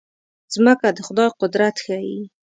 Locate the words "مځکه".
0.63-0.89